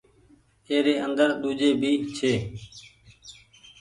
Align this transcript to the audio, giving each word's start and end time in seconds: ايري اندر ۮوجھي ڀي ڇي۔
ايري 0.71 0.95
اندر 1.05 1.29
ۮوجھي 1.41 1.69
ڀي 1.81 1.91
ڇي۔ 2.15 2.33